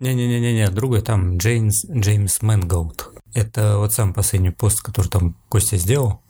Не-не-не-не, 0.00 0.70
другой 0.70 1.02
там 1.02 1.38
Джеймс, 1.38 1.84
Джеймс 1.86 2.42
Мэнголд. 2.42 3.12
Это 3.32 3.78
вот 3.78 3.92
сам 3.92 4.12
последний 4.12 4.50
пост, 4.50 4.82
который 4.82 5.08
там 5.08 5.36
Костя 5.48 5.76
сделал. 5.76 6.20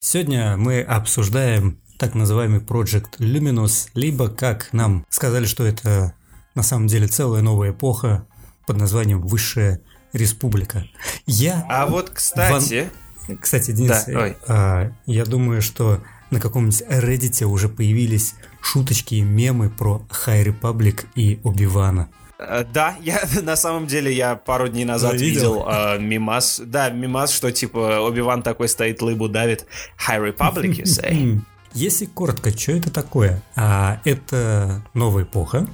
Сегодня 0.00 0.56
мы 0.56 0.80
обсуждаем 0.80 1.80
так 1.98 2.14
называемый 2.14 2.60
Project 2.60 3.18
Luminous, 3.18 3.88
либо, 3.94 4.28
как 4.28 4.72
нам 4.72 5.04
сказали, 5.08 5.46
что 5.46 5.66
это 5.66 6.14
на 6.54 6.62
самом 6.62 6.86
деле 6.86 7.08
целая 7.08 7.42
новая 7.42 7.70
эпоха 7.70 8.26
под 8.66 8.76
названием 8.76 9.20
Высшая 9.20 9.80
Республика. 10.12 10.86
Я... 11.26 11.64
А 11.68 11.86
вот, 11.86 12.10
кстати... 12.10 12.88
Ван... 13.28 13.38
Кстати, 13.40 13.72
Денис, 13.72 14.04
да, 14.06 14.36
а, 14.46 14.92
я 15.06 15.24
думаю, 15.24 15.60
что 15.60 16.00
на 16.30 16.38
каком-нибудь 16.38 16.82
Reddit 16.82 17.44
уже 17.44 17.68
появились 17.68 18.34
шуточки 18.60 19.16
и 19.16 19.22
мемы 19.22 19.68
про 19.68 20.06
High 20.26 20.54
Republic 20.54 21.06
и 21.16 21.40
Оби-Вана. 21.42 22.08
Э, 22.38 22.64
да, 22.64 22.96
я 23.00 23.20
на 23.42 23.56
самом 23.56 23.86
деле 23.86 24.12
я 24.12 24.36
пару 24.36 24.68
дней 24.68 24.84
назад 24.84 25.14
я 25.14 25.18
видел, 25.18 25.54
видел 25.54 25.68
э, 25.68 25.98
мимас. 25.98 26.60
Да, 26.64 26.90
мимас, 26.90 27.32
что 27.32 27.50
типа 27.52 28.00
Оби-Ван 28.00 28.42
такой 28.42 28.68
стоит, 28.68 29.02
лыбу 29.02 29.28
давит. 29.28 29.66
High 30.06 30.34
Republic, 30.34 30.70
you 30.70 30.84
say. 30.84 31.40
Если 31.72 32.06
коротко, 32.06 32.56
что 32.56 32.72
это 32.72 32.90
такое? 32.90 33.42
А, 33.54 34.00
это 34.04 34.82
новая 34.94 35.24
эпоха. 35.24 35.66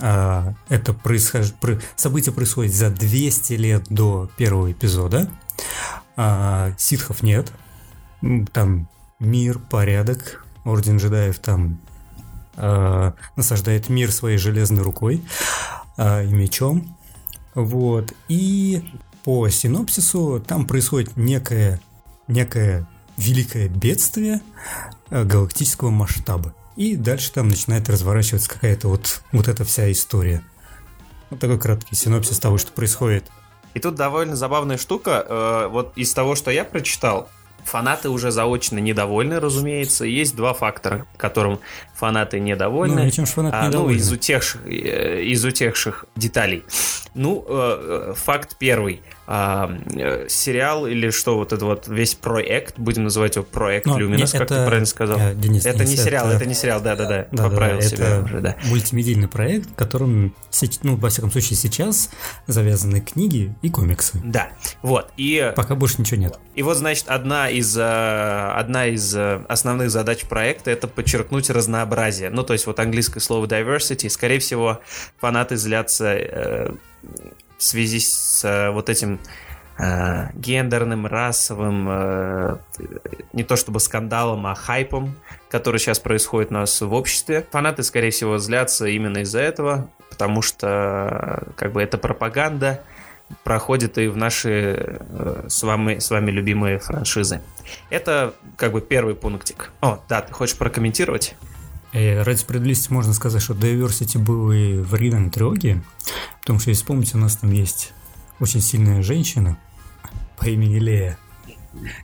А, 0.00 0.54
это 0.68 0.94
происхож... 0.94 1.52
событие 1.96 2.34
происходит 2.34 2.72
за 2.72 2.90
200 2.90 3.52
лет 3.54 3.84
до 3.90 4.30
первого 4.36 4.72
эпизода. 4.72 5.28
А, 6.16 6.72
ситхов 6.78 7.22
нет. 7.22 7.52
Там 8.52 8.88
мир, 9.18 9.58
порядок. 9.58 10.44
Орден 10.64 10.96
джедаев 10.96 11.38
там 11.40 11.78
а, 12.56 13.12
насаждает 13.36 13.90
мир 13.90 14.10
своей 14.12 14.38
железной 14.38 14.82
рукой 14.82 15.22
и 15.96 16.32
мечом. 16.32 16.96
Вот. 17.54 18.12
И 18.28 18.82
по 19.24 19.48
синопсису 19.48 20.42
там 20.46 20.66
происходит 20.66 21.16
некое, 21.16 21.80
некое 22.28 22.86
великое 23.16 23.68
бедствие 23.68 24.40
а, 25.10 25.24
галактического 25.24 25.90
масштаба. 25.90 26.54
И 26.76 26.96
дальше 26.96 27.32
там 27.32 27.48
начинает 27.48 27.88
разворачиваться 27.88 28.50
какая-то 28.50 28.88
вот, 28.88 29.22
вот 29.32 29.48
эта 29.48 29.64
вся 29.64 29.90
история. 29.90 30.42
Вот 31.30 31.40
такой 31.40 31.58
краткий 31.58 31.94
синопсис 31.94 32.38
того, 32.38 32.58
что 32.58 32.72
происходит. 32.72 33.30
И 33.74 33.80
тут 33.80 33.94
довольно 33.94 34.36
забавная 34.36 34.76
штука. 34.76 35.24
Э, 35.28 35.68
вот 35.68 35.92
из 35.96 36.12
того, 36.12 36.34
что 36.34 36.50
я 36.50 36.64
прочитал, 36.64 37.28
Фанаты 37.64 38.08
уже 38.10 38.30
заочно 38.30 38.78
недовольны, 38.78 39.40
разумеется. 39.40 40.04
Есть 40.04 40.36
два 40.36 40.54
фактора, 40.54 41.06
которым 41.16 41.60
фанаты 41.94 42.40
недовольны. 42.40 43.04
Ну, 43.04 43.10
чем 43.10 43.26
фанаты 43.26 43.56
а, 43.56 43.66
недовольны? 43.66 43.94
Ну, 43.94 43.98
из 43.98 44.12
утехших, 44.12 44.66
э, 44.66 45.22
из 45.22 45.44
утехших 45.44 46.04
деталей. 46.16 46.64
Ну, 47.14 47.44
э, 47.48 48.10
э 48.10 48.14
факт 48.14 48.56
первый– 48.58 49.02
а, 49.26 49.70
э, 49.94 50.26
сериал 50.28 50.86
или 50.86 51.10
что 51.10 51.36
вот 51.36 51.52
это 51.52 51.64
вот 51.64 51.88
весь 51.88 52.14
проект, 52.14 52.78
будем 52.78 53.04
называть 53.04 53.36
его 53.36 53.44
проект 53.44 53.86
Но, 53.86 53.98
Люминус, 53.98 54.32
как 54.32 54.42
это, 54.42 54.56
ты 54.56 54.66
правильно 54.66 54.86
сказал. 54.86 55.18
Э, 55.18 55.34
Денис, 55.34 55.64
это 55.64 55.78
Денис, 55.78 55.90
не 55.90 55.96
сериал, 55.96 56.26
это, 56.26 56.36
это 56.36 56.46
не 56.46 56.54
сериал, 56.54 56.82
да-да-да, 56.82 57.26
да, 57.32 57.42
поправил 57.42 57.80
да, 57.80 57.82
себя 57.82 58.06
это 58.06 58.24
уже, 58.24 58.40
да. 58.40 58.56
мультимедийный 58.66 59.28
проект, 59.28 59.70
в 59.70 59.74
котором, 59.74 60.34
ну, 60.82 60.96
во 60.96 61.08
всяком 61.08 61.30
случае, 61.30 61.56
сейчас 61.56 62.10
завязаны 62.46 63.00
книги 63.00 63.54
и 63.62 63.70
комиксы. 63.70 64.20
Да, 64.22 64.50
вот, 64.82 65.10
и... 65.16 65.52
Пока 65.56 65.74
больше 65.74 65.96
ничего 66.00 66.20
нет. 66.20 66.38
И 66.54 66.62
вот, 66.62 66.76
значит, 66.76 67.08
одна 67.08 67.48
из, 67.48 67.76
э, 67.78 67.82
одна 67.82 68.86
из 68.86 69.16
основных 69.16 69.90
задач 69.90 70.24
проекта 70.24 70.70
это 70.70 70.86
подчеркнуть 70.86 71.48
разнообразие. 71.48 72.28
Ну, 72.28 72.42
то 72.42 72.52
есть 72.52 72.66
вот 72.66 72.78
английское 72.78 73.20
слово 73.20 73.46
diversity, 73.46 74.10
скорее 74.10 74.38
всего, 74.38 74.80
фанаты 75.18 75.56
злятся 75.56 76.74
в 77.58 77.62
связи 77.62 78.00
с 78.00 78.44
э, 78.44 78.70
вот 78.70 78.88
этим 78.88 79.18
э, 79.78 80.30
гендерным, 80.34 81.06
расовым, 81.06 81.86
э, 81.88 82.56
не 83.32 83.44
то 83.44 83.56
чтобы 83.56 83.80
скандалом, 83.80 84.46
а 84.46 84.54
хайпом, 84.54 85.14
который 85.50 85.78
сейчас 85.78 85.98
происходит 85.98 86.50
у 86.50 86.54
нас 86.54 86.80
в 86.80 86.92
обществе. 86.92 87.46
Фанаты, 87.50 87.82
скорее 87.82 88.10
всего, 88.10 88.38
злятся 88.38 88.86
именно 88.86 89.18
из-за 89.18 89.40
этого, 89.40 89.88
потому 90.10 90.42
что 90.42 91.42
как 91.56 91.72
бы 91.72 91.82
эта 91.82 91.98
пропаганда 91.98 92.82
проходит 93.42 93.98
и 93.98 94.08
в 94.08 94.16
наши 94.16 94.98
э, 95.08 95.44
с, 95.48 95.62
вами, 95.62 95.98
с 95.98 96.10
вами 96.10 96.30
любимые 96.30 96.78
франшизы. 96.78 97.40
Это 97.90 98.34
как 98.56 98.72
бы 98.72 98.80
первый 98.80 99.14
пунктик. 99.14 99.70
О, 99.80 100.00
да, 100.08 100.20
ты 100.20 100.32
хочешь 100.32 100.56
прокомментировать? 100.56 101.34
И 101.94 102.20
ради 102.22 102.38
справедливости 102.38 102.92
можно 102.92 103.12
сказать, 103.14 103.40
что 103.40 103.54
Diversity 103.54 104.18
был 104.18 104.50
и 104.50 104.78
в 104.78 104.94
оригинальной 104.94 105.30
трилогии, 105.30 105.80
потому 106.40 106.58
что, 106.58 106.70
если 106.70 106.82
вспомните, 106.82 107.16
у 107.16 107.20
нас 107.20 107.36
там 107.36 107.52
есть 107.52 107.92
очень 108.40 108.60
сильная 108.60 109.00
женщина 109.02 109.56
по 110.36 110.46
имени 110.46 110.80
Лея, 110.80 111.18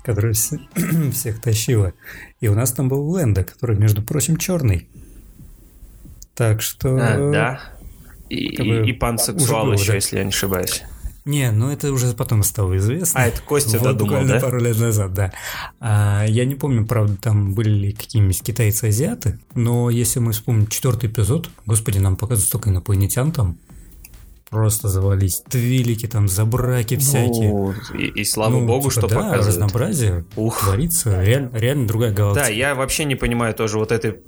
которая 0.05 0.33
всех 1.13 1.41
тащила. 1.41 1.93
И 2.41 2.47
у 2.47 2.55
нас 2.55 2.73
там 2.73 2.89
был 2.89 3.17
Ленда, 3.17 3.43
который, 3.43 3.77
между 3.77 4.03
прочим, 4.03 4.37
черный. 4.37 4.89
Так 6.35 6.63
что... 6.63 6.97
А, 6.97 7.31
да. 7.33 7.61
И, 8.29 8.37
и, 8.37 8.91
и 8.91 8.93
пансексуал 8.93 9.67
было, 9.67 9.73
еще, 9.73 9.89
да. 9.89 9.95
если 9.95 10.19
я 10.19 10.23
не 10.23 10.29
ошибаюсь. 10.29 10.85
Не, 11.25 11.51
ну 11.51 11.71
это 11.71 11.93
уже 11.93 12.13
потом 12.15 12.43
стало 12.43 12.77
известно. 12.79 13.21
А, 13.21 13.27
это 13.27 13.43
Костя 13.43 13.79
вот 13.79 13.85
додумал, 13.85 14.15
буквально 14.15 14.35
да? 14.35 14.41
пару 14.41 14.61
лет 14.61 14.79
назад, 14.79 15.13
да. 15.13 15.33
А, 15.79 16.25
я 16.27 16.45
не 16.45 16.55
помню, 16.55 16.87
правда, 16.87 17.17
там 17.21 17.55
были 17.55 17.71
ли 17.71 17.93
какие-нибудь 17.93 18.43
китайцы-азиаты, 18.43 19.39
но 19.55 19.91
если 19.91 20.21
мы 20.21 20.33
вспомним 20.33 20.67
четвертый 20.67 21.11
эпизод, 21.11 21.51
господи, 21.67 21.99
нам 21.99 22.17
показывают 22.17 22.49
столько 22.49 22.71
инопланетян 22.71 23.33
там, 23.33 23.59
просто 24.51 24.89
завались. 24.89 25.43
Твилики 25.49 26.07
там, 26.07 26.29
забраки 26.29 26.97
всякие. 26.97 27.51
Ну, 27.51 27.75
и, 27.97 28.07
и 28.07 28.25
слава 28.25 28.59
ну, 28.59 28.67
богу, 28.67 28.91
типа, 28.91 28.93
что 28.93 29.09
да, 29.09 29.17
показывают. 29.17 29.47
разнообразие 29.47 30.25
Ух. 30.37 30.61
творится. 30.61 31.23
Реально, 31.23 31.51
реально 31.57 31.87
другая 31.87 32.13
галактика. 32.13 32.47
Да, 32.47 32.53
я 32.53 32.75
вообще 32.75 33.05
не 33.05 33.15
понимаю 33.15 33.55
тоже 33.55 33.79
вот 33.79 33.93
этой 33.93 34.21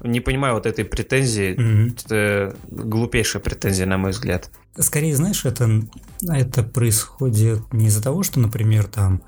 не 0.00 0.20
понимаю 0.20 0.54
вот 0.54 0.66
этой 0.66 0.84
претензии. 0.84 1.54
Mm-hmm. 1.54 2.00
Это 2.04 2.56
глупейшая 2.70 3.42
претензия, 3.42 3.86
на 3.86 3.98
мой 3.98 4.12
взгляд. 4.12 4.50
Скорее, 4.78 5.16
знаешь, 5.16 5.44
это, 5.44 5.82
это 6.22 6.62
происходит 6.62 7.72
не 7.72 7.86
из-за 7.86 8.02
того, 8.02 8.22
что, 8.22 8.38
например, 8.40 8.84
там 8.84 9.22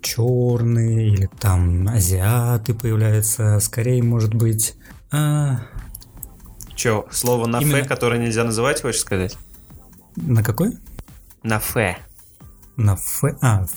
черные 0.00 1.08
или 1.08 1.28
там 1.40 1.88
азиаты 1.88 2.74
появляются, 2.74 3.58
скорее, 3.60 4.02
может 4.02 4.34
быть... 4.34 4.76
А... 5.10 5.60
Че, 6.74 7.06
слово 7.10 7.46
на 7.46 7.60
Именно... 7.60 7.82
фе, 7.82 7.88
которое 7.88 8.20
нельзя 8.20 8.44
называть, 8.44 8.82
хочешь 8.82 9.00
сказать? 9.00 9.36
На 10.14 10.44
какой? 10.44 10.76
На 11.42 11.58
фе. 11.58 11.98
На 12.76 12.94
фе... 12.94 13.36
А, 13.40 13.64
ф... 13.64 13.72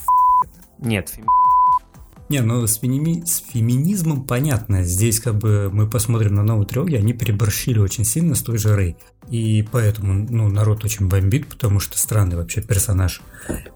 Нет, 0.80 1.10
фе... 1.10 1.24
Не, 2.32 2.40
ну 2.40 2.66
с, 2.66 2.78
фемини... 2.78 3.26
с 3.26 3.44
феминизмом 3.46 4.24
понятно. 4.24 4.86
Здесь 4.86 5.20
как 5.20 5.38
бы 5.38 5.70
мы 5.70 5.86
посмотрим 5.86 6.34
на 6.36 6.44
новую 6.44 6.66
трилогию, 6.66 7.00
они 7.00 7.12
переборщили 7.12 7.78
очень 7.78 8.06
сильно 8.06 8.36
с 8.36 8.42
той 8.42 8.58
же 8.58 8.74
Рэй. 8.74 8.96
И 9.28 9.68
поэтому, 9.70 10.14
ну, 10.30 10.48
народ 10.48 10.86
очень 10.86 11.10
бомбит, 11.10 11.50
потому 11.50 11.82
что 11.82 11.98
странный 11.98 12.38
вообще 12.38 12.62
персонаж. 12.62 13.22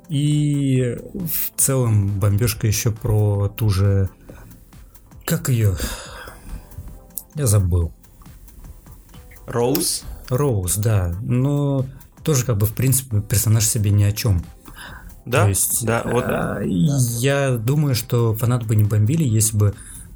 И 0.07 0.97
в 1.13 1.59
целом 1.59 2.17
бомбежка 2.17 2.65
еще 2.65 2.91
про 2.91 3.49
ту 3.49 3.69
же... 3.69 4.09
Как 5.25 5.49
ее? 5.49 5.75
Я 7.35 7.47
забыл. 7.47 7.91
Роуз? 9.47 10.05
Роуз, 10.29 10.77
да. 10.77 11.13
Но 11.21 11.85
тоже 12.23 12.45
как 12.45 12.55
бы 12.55 12.67
в 12.67 12.73
принципе 12.73 13.19
персонаж 13.19 13.67
себе 13.67 13.91
ни 13.91 14.03
о 14.03 14.13
чем. 14.13 14.45
Да, 15.25 15.43
То 15.43 15.49
есть, 15.49 15.85
да, 15.85 16.03
вот. 16.05 16.23
А, 16.27 16.61
я 16.61 17.57
думаю, 17.57 17.95
что 17.95 18.35
фанаты 18.35 18.65
бы 18.65 18.75
не 18.75 18.83
бомбили, 18.83 19.23
если 19.23 19.57
бы 19.57 19.73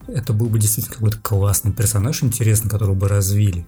это 0.08 0.34
был 0.34 0.48
бы 0.48 0.60
действительно 0.60 0.96
какой-то 0.96 1.18
классный 1.22 1.72
персонаж, 1.72 2.24
интересный, 2.24 2.70
которого 2.70 2.96
бы 2.96 3.08
развили. 3.08 3.66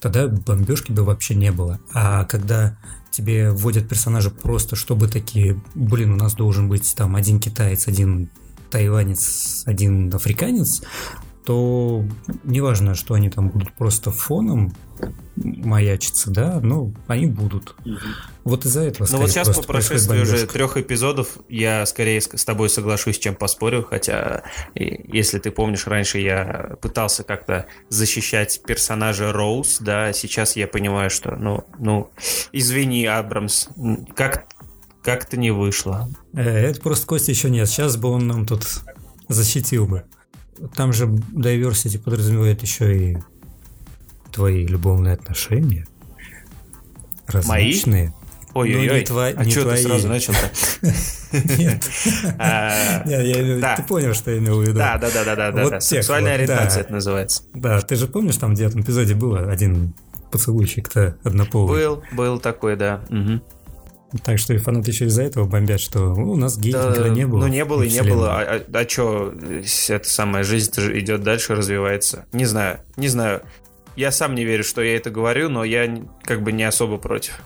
Тогда 0.00 0.28
бомбежки 0.28 0.92
бы 0.92 1.04
вообще 1.04 1.34
не 1.34 1.50
было. 1.52 1.80
А 1.92 2.24
когда 2.24 2.76
тебе 3.10 3.50
вводят 3.50 3.88
персонажа 3.88 4.30
просто, 4.30 4.76
чтобы 4.76 5.08
такие, 5.08 5.60
блин, 5.74 6.12
у 6.12 6.16
нас 6.16 6.34
должен 6.34 6.68
быть 6.68 6.94
там 6.96 7.16
один 7.16 7.40
китаец, 7.40 7.88
один 7.88 8.28
тайванец, 8.70 9.62
один 9.64 10.12
африканец, 10.14 10.82
то 11.46 12.04
неважно, 12.42 12.96
что 12.96 13.14
они 13.14 13.30
там 13.30 13.50
будут 13.50 13.72
просто 13.72 14.10
фоном 14.10 14.74
маячиться, 15.36 16.30
да, 16.30 16.58
но 16.60 16.92
они 17.06 17.26
будут. 17.26 17.76
Угу. 17.84 17.96
Вот 18.44 18.64
из-за 18.66 18.80
этого. 18.82 19.06
Ну 19.10 19.18
вот 19.18 19.30
сейчас 19.30 19.54
по 19.56 19.62
прошествии 19.62 20.20
уже 20.20 20.46
трех 20.48 20.76
эпизодов 20.76 21.38
я 21.48 21.86
скорее 21.86 22.20
с 22.20 22.44
тобой 22.44 22.68
соглашусь, 22.68 23.18
чем 23.18 23.36
поспорю, 23.36 23.86
хотя 23.88 24.42
если 24.74 25.38
ты 25.38 25.52
помнишь, 25.52 25.86
раньше 25.86 26.18
я 26.18 26.76
пытался 26.82 27.22
как-то 27.22 27.66
защищать 27.90 28.60
персонажа 28.66 29.32
Роуз, 29.32 29.78
да, 29.78 30.12
сейчас 30.12 30.56
я 30.56 30.66
понимаю, 30.66 31.10
что, 31.10 31.36
ну, 31.36 31.64
ну, 31.78 32.10
извини, 32.52 33.06
Абрамс, 33.06 33.68
как 34.16 34.46
как-то 35.04 35.36
не 35.36 35.52
вышло. 35.52 36.08
Э, 36.34 36.42
это 36.42 36.80
просто 36.80 37.06
Костя 37.06 37.30
еще 37.30 37.48
нет. 37.48 37.68
Сейчас 37.68 37.96
бы 37.96 38.08
он 38.08 38.26
нам 38.26 38.44
тут 38.44 38.66
защитил 39.28 39.86
бы. 39.86 40.04
Там 40.74 40.92
же 40.92 41.06
diversity 41.06 41.98
подразумевает 41.98 42.62
еще 42.62 42.96
и 42.96 43.18
твои 44.32 44.66
любовные 44.66 45.14
отношения. 45.14 45.86
Различные. 47.26 48.04
Мои? 48.04 48.26
Ой-ой-ой, 48.56 49.04
тво... 49.04 49.26
а 49.26 49.44
что 49.44 49.62
твои... 49.62 49.76
ты 49.76 49.82
сразу 49.82 50.08
начал-то? 50.08 50.50
Нет, 51.58 51.90
а, 52.38 53.76
ты 53.76 53.82
понял, 53.82 54.14
что 54.14 54.30
я 54.30 54.38
имел 54.38 54.60
в 54.60 54.62
виду. 54.62 54.78
Да, 54.78 54.96
да, 54.96 55.10
да, 55.10 55.24
да, 55.24 55.52
да, 55.52 55.68
да. 55.68 55.80
Сексуальная 55.80 56.34
ориентация 56.34 56.82
это 56.82 56.92
называется. 56.92 57.42
Да, 57.52 57.80
ты 57.80 57.96
же 57.96 58.06
помнишь, 58.06 58.36
там 58.36 58.54
в 58.54 58.56
девятом 58.56 58.80
эпизоде 58.80 59.14
было 59.14 59.50
один 59.50 59.92
поцелуйщик-то 60.30 61.18
однополый? 61.22 61.78
Был, 61.78 62.02
был 62.12 62.40
такой, 62.40 62.76
да. 62.76 63.04
Так 64.24 64.38
что 64.38 64.54
и 64.54 64.58
фанаты 64.58 64.92
еще 64.92 65.06
из-за 65.06 65.22
этого 65.22 65.46
бомбят, 65.46 65.80
что 65.80 66.14
у 66.14 66.36
нас 66.36 66.56
геев 66.58 66.74
да, 66.74 66.90
никогда 66.90 67.08
не 67.08 67.26
было. 67.26 67.40
Ну, 67.40 67.46
не 67.48 67.64
было 67.64 67.82
и 67.82 67.90
не 67.90 68.02
было. 68.02 68.36
А, 68.36 68.56
а, 68.56 68.78
а 68.78 68.88
что, 68.88 69.34
эта 69.88 70.08
самая 70.08 70.44
жизнь 70.44 70.72
идет 70.76 71.22
дальше, 71.22 71.54
развивается. 71.54 72.26
Не 72.32 72.44
знаю, 72.44 72.80
не 72.96 73.08
знаю. 73.08 73.42
Я 73.96 74.12
сам 74.12 74.34
не 74.34 74.44
верю, 74.44 74.62
что 74.62 74.82
я 74.82 74.96
это 74.96 75.10
говорю, 75.10 75.48
но 75.48 75.64
я 75.64 76.02
как 76.22 76.42
бы 76.42 76.52
не 76.52 76.62
особо 76.62 76.98
против. 76.98 77.40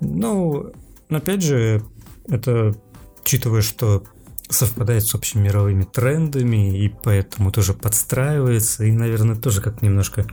Ну, 0.00 0.72
опять 1.10 1.42
же, 1.42 1.82
это 2.28 2.74
учитывая, 3.20 3.62
что 3.62 4.04
совпадает 4.48 5.04
с 5.04 5.14
общими 5.14 5.42
мировыми 5.42 5.84
трендами, 5.84 6.84
и 6.84 6.88
поэтому 6.88 7.52
тоже 7.52 7.74
подстраивается, 7.74 8.84
и, 8.84 8.92
наверное, 8.92 9.36
тоже 9.36 9.60
как 9.60 9.82
немножко 9.82 10.26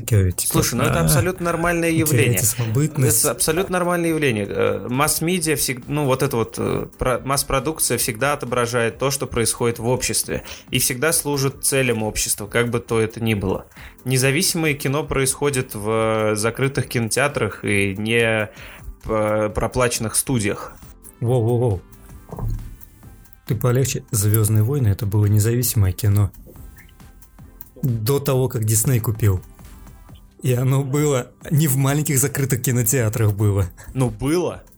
такое, 0.00 0.32
типа, 0.32 0.52
Слушай, 0.52 0.74
ну 0.76 0.84
это 0.84 1.00
абсолютно 1.00 1.44
нормальное 1.44 1.90
явление. 1.90 2.40
Это 2.40 3.30
абсолютно 3.30 3.78
нормальное 3.78 4.10
явление. 4.10 4.46
Э, 4.48 4.86
масс-медиа, 4.88 5.56
ну 5.86 6.04
вот 6.06 6.22
это 6.22 6.36
вот 6.36 6.56
э, 6.58 6.86
масс-продукция 7.24 7.98
всегда 7.98 8.32
отображает 8.32 8.98
то, 8.98 9.10
что 9.10 9.26
происходит 9.26 9.78
в 9.78 9.86
обществе. 9.86 10.44
И 10.70 10.78
всегда 10.78 11.12
служит 11.12 11.64
целям 11.64 12.02
общества, 12.02 12.46
как 12.46 12.70
бы 12.70 12.80
то 12.80 13.00
это 13.00 13.22
ни 13.22 13.34
было. 13.34 13.66
Независимое 14.04 14.74
кино 14.74 15.04
происходит 15.04 15.74
в 15.74 16.34
закрытых 16.34 16.88
кинотеатрах 16.88 17.64
и 17.64 17.94
не 17.96 18.50
проплаченных 19.02 20.16
студиях. 20.16 20.72
Воу-воу-воу. 21.20 21.80
Ты 23.46 23.54
полегче. 23.54 24.04
Звездные 24.10 24.62
войны 24.62 24.88
это 24.88 25.06
было 25.06 25.26
независимое 25.26 25.92
кино. 25.92 26.30
До 27.82 28.18
того, 28.18 28.48
как 28.48 28.64
Дисней 28.64 29.00
купил. 29.00 29.42
И 30.44 30.52
оно 30.52 30.84
было 30.84 31.28
не 31.50 31.66
в 31.68 31.78
маленьких 31.78 32.18
закрытых 32.18 32.60
кинотеатрах 32.60 33.32
было. 33.32 33.66
Ну, 33.94 34.10
было. 34.10 34.62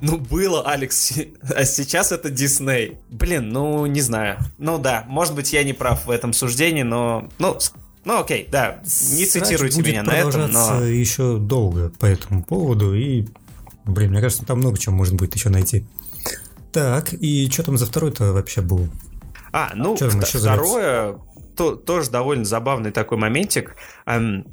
Ну, 0.00 0.18
было, 0.18 0.62
Алекс. 0.62 1.14
А 1.42 1.64
сейчас 1.64 2.12
это 2.12 2.30
Дисней. 2.30 2.96
Блин, 3.10 3.48
ну, 3.48 3.86
не 3.86 4.00
знаю. 4.00 4.38
Ну, 4.56 4.78
да, 4.78 5.04
может 5.08 5.34
быть, 5.34 5.52
я 5.52 5.64
не 5.64 5.72
прав 5.72 6.06
в 6.06 6.10
этом 6.12 6.32
суждении, 6.32 6.84
но... 6.84 7.28
Ну, 7.40 7.58
ну, 8.04 8.20
окей, 8.20 8.48
да, 8.52 8.80
не 8.84 9.26
цитируйте 9.26 9.82
меня 9.82 10.04
на 10.04 10.12
этом, 10.12 10.48
но... 10.52 10.84
еще 10.84 11.38
долго 11.38 11.90
по 11.98 12.06
этому 12.06 12.44
поводу, 12.44 12.94
и, 12.94 13.26
блин, 13.84 14.12
мне 14.12 14.20
кажется, 14.20 14.46
там 14.46 14.58
много 14.58 14.78
чего 14.78 14.94
можно 14.94 15.16
будет 15.16 15.34
еще 15.34 15.48
найти. 15.48 15.84
Так, 16.72 17.12
и 17.12 17.50
что 17.50 17.64
там 17.64 17.78
за 17.78 17.86
второй-то 17.86 18.32
вообще 18.32 18.60
был? 18.60 18.88
А, 19.52 19.72
ну, 19.74 19.96
второе, 19.96 21.16
то, 21.58 21.74
тоже 21.74 22.10
довольно 22.10 22.44
забавный 22.44 22.92
такой 22.92 23.18
моментик. 23.18 23.74
Эм, 24.06 24.46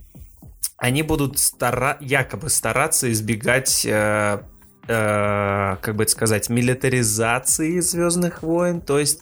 они 0.78 1.04
будут 1.04 1.38
стара 1.38 1.98
якобы 2.02 2.50
стараться 2.50 3.10
избегать 3.12 3.86
э, 3.86 4.42
э, 4.88 5.78
как 5.82 5.96
бы 5.96 6.04
это 6.04 6.12
сказать, 6.12 6.50
милитаризации 6.50 7.80
Звездных 7.80 8.42
войн. 8.42 8.82
То 8.82 8.98
есть, 8.98 9.22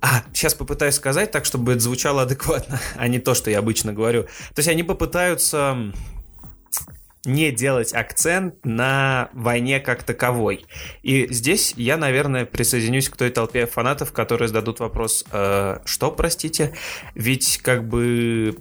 а, 0.00 0.22
сейчас 0.32 0.54
попытаюсь 0.54 0.94
сказать 0.94 1.32
так, 1.32 1.44
чтобы 1.44 1.72
это 1.72 1.80
звучало 1.80 2.22
адекватно, 2.22 2.80
а 2.96 3.08
не 3.08 3.18
то, 3.18 3.34
что 3.34 3.50
я 3.50 3.58
обычно 3.58 3.92
говорю. 3.92 4.22
То 4.22 4.58
есть 4.58 4.68
они 4.68 4.84
попытаются 4.84 5.92
не 7.24 7.50
делать 7.50 7.92
акцент 7.92 8.64
на 8.64 9.28
войне 9.32 9.80
как 9.80 10.02
таковой. 10.02 10.66
И 11.02 11.26
здесь 11.30 11.74
я, 11.76 11.96
наверное, 11.96 12.46
присоединюсь 12.46 13.08
к 13.08 13.16
той 13.16 13.30
толпе 13.30 13.66
фанатов, 13.66 14.12
которые 14.12 14.48
зададут 14.48 14.80
вопрос, 14.80 15.24
э, 15.30 15.78
что, 15.84 16.10
простите? 16.10 16.74
Ведь 17.14 17.58
как 17.58 17.86
бы 17.86 18.58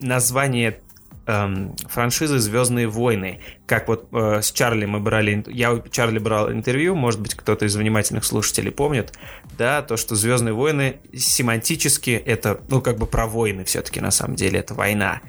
название 0.00 0.80
эм, 1.26 1.76
франшизы 1.88 2.38
Звездные 2.38 2.88
войны. 2.88 3.40
Как 3.66 3.88
вот 3.88 4.08
э, 4.12 4.40
с 4.42 4.50
Чарли 4.52 4.86
мы 4.86 5.00
брали, 5.00 5.44
я 5.48 5.72
у 5.72 5.86
Чарли 5.88 6.18
брал 6.18 6.50
интервью, 6.50 6.94
может 6.94 7.20
быть, 7.20 7.34
кто-то 7.34 7.66
из 7.66 7.76
внимательных 7.76 8.24
слушателей 8.24 8.72
помнит, 8.72 9.12
да, 9.56 9.82
то, 9.82 9.96
что 9.96 10.14
Звездные 10.16 10.54
войны 10.54 11.00
семантически 11.14 12.10
это, 12.10 12.60
ну, 12.68 12.80
как 12.80 12.98
бы 12.98 13.06
про 13.06 13.26
войны 13.26 13.64
все-таки 13.64 14.00
на 14.00 14.10
самом 14.10 14.34
деле, 14.34 14.58
это 14.58 14.74
война. 14.74 15.20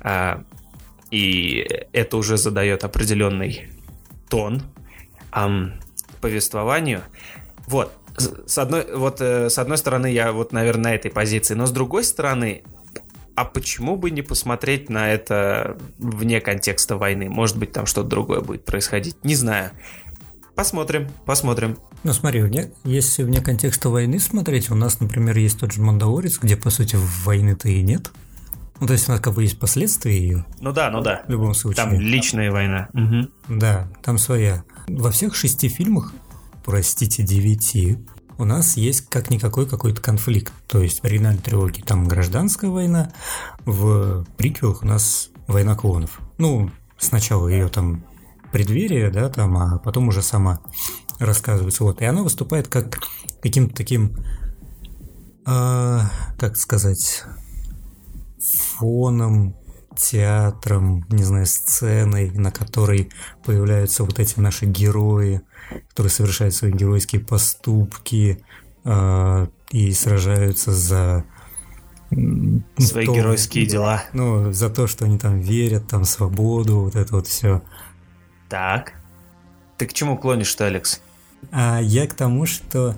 Э, 0.00 0.38
и 1.14 1.64
это 1.92 2.16
уже 2.16 2.36
задает 2.36 2.82
определенный 2.82 3.68
тон 4.28 4.62
эм, 5.32 5.74
повествованию. 6.20 7.02
Вот, 7.68 7.92
с 8.18 8.58
одной, 8.58 8.84
вот, 8.92 9.20
э, 9.20 9.48
с 9.48 9.56
одной 9.58 9.78
стороны, 9.78 10.10
я 10.10 10.32
вот, 10.32 10.50
наверное, 10.50 10.90
на 10.90 10.94
этой 10.96 11.12
позиции, 11.12 11.54
но 11.54 11.66
с 11.66 11.70
другой 11.70 12.02
стороны, 12.02 12.64
а 13.36 13.44
почему 13.44 13.94
бы 13.96 14.10
не 14.10 14.22
посмотреть 14.22 14.90
на 14.90 15.08
это 15.12 15.78
вне 15.98 16.40
контекста 16.40 16.96
войны? 16.96 17.28
Может 17.28 17.58
быть, 17.58 17.70
там 17.70 17.86
что-то 17.86 18.08
другое 18.08 18.40
будет 18.40 18.64
происходить. 18.64 19.16
Не 19.22 19.36
знаю. 19.36 19.70
Посмотрим, 20.56 21.08
посмотрим. 21.26 21.78
Ну 22.02 22.12
смотри, 22.12 22.42
вне, 22.42 22.72
если 22.82 23.22
вне 23.22 23.40
контекста 23.40 23.88
войны 23.88 24.18
смотреть, 24.18 24.68
у 24.68 24.74
нас, 24.74 24.98
например, 24.98 25.38
есть 25.38 25.60
тот 25.60 25.70
же 25.70 25.80
Мандалорец, 25.80 26.40
где, 26.40 26.56
по 26.56 26.70
сути, 26.70 26.96
войны-то 27.24 27.68
и 27.68 27.82
нет. 27.82 28.10
Ну, 28.80 28.86
то 28.86 28.92
есть 28.92 29.08
у 29.08 29.12
нас 29.12 29.20
как 29.20 29.34
бы 29.34 29.42
есть 29.42 29.58
последствия 29.58 30.18
ее. 30.18 30.46
Ну 30.60 30.72
да, 30.72 30.90
ну 30.90 31.00
да. 31.00 31.22
В 31.26 31.30
любом 31.30 31.54
случае. 31.54 31.84
Там 31.84 31.98
личная 31.98 32.50
война. 32.50 32.88
Угу. 32.92 33.58
Да, 33.58 33.88
там 34.02 34.18
своя. 34.18 34.64
Во 34.88 35.10
всех 35.10 35.34
шести 35.34 35.68
фильмах, 35.68 36.12
простите, 36.64 37.22
девяти, 37.22 37.98
у 38.36 38.44
нас 38.44 38.76
есть 38.76 39.08
как-никакой 39.08 39.66
какой-то 39.66 40.00
конфликт. 40.00 40.52
То 40.66 40.82
есть 40.82 41.00
в 41.00 41.04
оригинальной 41.04 41.40
трилогии 41.40 41.82
там 41.82 42.08
гражданская 42.08 42.70
война, 42.70 43.12
в 43.64 44.24
приквелах 44.36 44.82
у 44.82 44.86
нас 44.86 45.30
война 45.46 45.76
клонов. 45.76 46.20
Ну, 46.38 46.70
сначала 46.98 47.48
ее 47.48 47.68
там 47.68 48.04
преддверие, 48.52 49.10
да, 49.10 49.28
там, 49.28 49.56
а 49.56 49.78
потом 49.78 50.08
уже 50.08 50.22
сама 50.22 50.60
рассказывается. 51.18 51.84
Вот. 51.84 52.00
И 52.02 52.04
она 52.04 52.22
выступает 52.22 52.68
как 52.68 52.98
каким-то 53.42 53.74
таким, 53.74 54.16
э, 55.46 56.00
как 56.38 56.56
сказать, 56.56 57.24
фоном 58.58 59.56
театром, 59.96 61.04
не 61.08 61.22
знаю, 61.22 61.46
сценой, 61.46 62.30
на 62.30 62.50
которой 62.50 63.10
появляются 63.44 64.04
вот 64.04 64.18
эти 64.18 64.40
наши 64.40 64.66
герои, 64.66 65.42
которые 65.90 66.10
совершают 66.10 66.54
свои 66.54 66.72
геройские 66.72 67.20
поступки 67.20 68.44
э, 68.84 69.46
и 69.70 69.92
сражаются 69.92 70.72
за 70.72 71.24
свои 72.78 73.06
то, 73.06 73.14
геройские 73.14 73.66
дела. 73.66 74.04
Ну, 74.12 74.52
за 74.52 74.70
то, 74.70 74.86
что 74.86 75.04
они 75.04 75.18
там 75.18 75.40
верят, 75.40 75.88
там 75.88 76.04
свободу, 76.04 76.80
вот 76.80 76.96
это 76.96 77.16
вот 77.16 77.26
все. 77.26 77.62
Так. 78.48 78.94
Ты 79.78 79.86
к 79.86 79.92
чему 79.92 80.16
клонишь-то, 80.16 80.66
Алекс? 80.66 81.00
А 81.50 81.80
я 81.80 82.06
к 82.06 82.14
тому, 82.14 82.46
что 82.46 82.96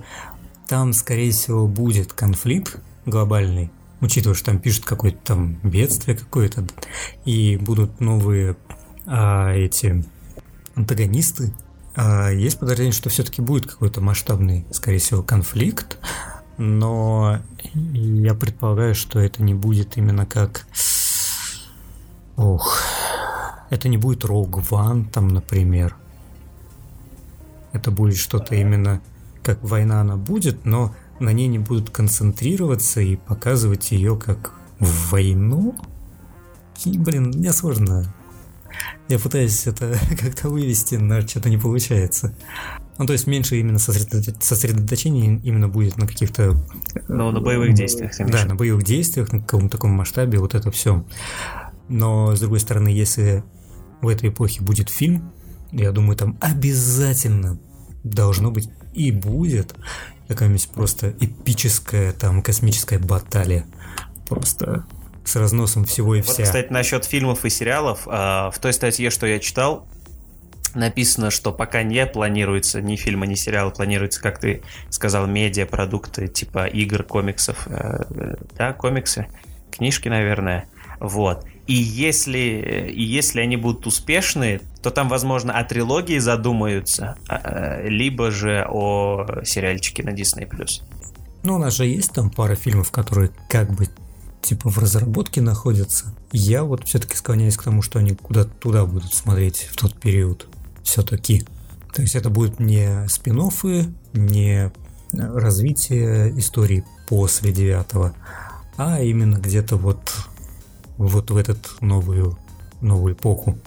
там, 0.67 0.93
скорее 0.93 1.31
всего, 1.31 1.67
будет 1.67 2.13
конфликт 2.13 2.79
глобальный, 3.05 3.71
учитывая, 4.01 4.35
что 4.35 4.47
там 4.47 4.59
пишут 4.59 4.85
какое-то 4.85 5.19
там 5.23 5.59
бедствие 5.63 6.17
какое-то, 6.17 6.65
и 7.25 7.57
будут 7.57 7.99
новые 7.99 8.55
а, 9.05 9.51
эти 9.53 10.03
антагонисты, 10.75 11.53
а, 11.95 12.29
есть 12.29 12.59
подозрение, 12.59 12.93
что 12.93 13.09
все-таки 13.09 13.41
будет 13.41 13.65
какой-то 13.65 14.01
масштабный, 14.01 14.65
скорее 14.71 14.99
всего, 14.99 15.23
конфликт, 15.23 15.97
но 16.57 17.39
я 17.73 18.33
предполагаю, 18.33 18.95
что 18.95 19.19
это 19.19 19.43
не 19.43 19.53
будет 19.53 19.97
именно 19.97 20.25
как... 20.25 20.67
Ох, 22.35 22.83
это 23.69 23.89
не 23.89 23.97
будет 23.97 24.23
Rogue 24.23 24.63
One, 24.69 25.09
там, 25.11 25.29
например. 25.29 25.95
Это 27.73 27.91
будет 27.91 28.17
что-то 28.17 28.55
именно 28.55 29.01
как 29.43 29.63
война 29.63 30.01
она 30.01 30.17
будет, 30.17 30.65
но 30.65 30.93
на 31.19 31.31
ней 31.31 31.47
не 31.47 31.59
будут 31.59 31.89
концентрироваться 31.89 33.01
и 33.01 33.15
показывать 33.15 33.91
ее 33.91 34.17
как 34.17 34.53
войну. 34.79 35.75
И, 36.85 36.97
блин, 36.97 37.29
мне 37.29 37.51
сложно. 37.53 38.13
Я 39.07 39.19
пытаюсь 39.19 39.65
это 39.67 39.97
как-то 40.19 40.49
вывести, 40.49 40.95
но 40.95 41.21
что-то 41.21 41.49
не 41.49 41.57
получается. 41.57 42.35
Ну, 42.97 43.05
то 43.05 43.13
есть 43.13 43.27
меньше 43.27 43.59
именно 43.59 43.77
сосредоточения 43.77 45.39
именно 45.43 45.69
будет 45.69 45.97
на 45.97 46.07
каких-то... 46.07 46.57
Ну, 47.07 47.31
на 47.31 47.39
боевых 47.39 47.73
действиях. 47.73 48.11
Да, 48.29 48.45
на 48.45 48.55
боевых 48.55 48.83
действиях, 48.83 49.31
на 49.31 49.39
каком-то 49.39 49.77
таком 49.77 49.91
масштабе, 49.91 50.39
вот 50.39 50.55
это 50.55 50.71
все. 50.71 51.05
Но, 51.89 52.35
с 52.35 52.39
другой 52.39 52.59
стороны, 52.59 52.89
если 52.89 53.43
в 54.01 54.07
этой 54.07 54.29
эпохе 54.29 54.63
будет 54.63 54.89
фильм, 54.89 55.31
я 55.71 55.91
думаю, 55.91 56.17
там 56.17 56.37
обязательно 56.41 57.59
должно 58.09 58.51
быть 58.51 58.69
и 58.93 59.11
будет 59.11 59.75
какая-нибудь 60.27 60.69
просто 60.69 61.13
эпическая 61.19 62.11
там 62.11 62.41
космическая 62.41 62.99
баталия. 62.99 63.65
Просто 64.27 64.85
с 65.23 65.35
разносом 65.35 65.85
всего 65.85 66.15
и 66.15 66.21
вся. 66.21 66.33
Вот, 66.37 66.43
кстати, 66.43 66.71
насчет 66.71 67.05
фильмов 67.05 67.45
и 67.45 67.49
сериалов. 67.49 68.01
А, 68.07 68.51
в 68.51 68.59
той 68.59 68.73
статье, 68.73 69.09
что 69.09 69.25
я 69.27 69.39
читал, 69.39 69.87
написано, 70.73 71.31
что 71.31 71.51
пока 71.51 71.83
не 71.83 72.05
планируется 72.05 72.81
ни 72.81 72.95
фильма, 72.95 73.25
ни 73.25 73.35
сериала, 73.35 73.69
планируется, 73.69 74.21
как 74.21 74.39
ты 74.39 74.63
сказал, 74.89 75.27
медиапродукты 75.27 76.27
типа 76.27 76.65
игр, 76.65 77.03
комиксов, 77.03 77.67
э, 77.67 78.03
э, 78.09 78.35
да, 78.57 78.73
комиксы, 78.73 79.27
книжки, 79.71 80.07
наверное, 80.07 80.67
вот. 80.99 81.45
И 81.67 81.73
если, 81.73 82.89
и 82.89 83.03
если 83.03 83.41
они 83.41 83.57
будут 83.57 83.85
успешны, 83.85 84.61
то 84.81 84.89
там, 84.89 85.09
возможно, 85.09 85.53
о 85.53 85.63
трилогии 85.65 86.17
задумаются, 86.17 87.17
а, 87.27 87.41
э, 87.43 87.89
либо 87.89 88.31
же 88.31 88.65
о 88.69 89.43
сериальчике 89.43 90.03
на 90.03 90.11
Disney+. 90.11 90.47
Ну, 91.43 91.55
у 91.55 91.57
нас 91.57 91.75
же 91.75 91.85
есть 91.85 92.13
там 92.13 92.29
пара 92.29 92.55
фильмов, 92.55 92.91
которые 92.91 93.31
как 93.49 93.73
бы 93.73 93.87
типа 94.41 94.69
в 94.69 94.77
разработке 94.77 95.41
находятся. 95.41 96.15
Я 96.31 96.63
вот 96.63 96.85
все-таки 96.85 97.17
склоняюсь 97.17 97.57
к 97.57 97.63
тому, 97.63 97.81
что 97.81 97.99
они 97.99 98.15
куда-то 98.15 98.49
туда 98.49 98.85
будут 98.85 99.13
смотреть 99.13 99.67
в 99.71 99.75
тот 99.75 99.99
период. 99.99 100.47
Все-таки. 100.83 101.45
То 101.93 102.01
есть 102.01 102.15
это 102.15 102.29
будут 102.29 102.59
не 102.59 103.07
спин 103.09 103.41
не 104.13 104.71
развитие 105.11 106.37
истории 106.39 106.85
после 107.07 107.51
девятого, 107.51 108.13
а 108.77 109.01
именно 109.01 109.37
где-то 109.37 109.75
вот 109.75 109.99
вот 110.97 111.31
в 111.31 111.37
этот 111.37 111.81
новую, 111.81 112.37
новую 112.81 113.13
эпоху. 113.13 113.57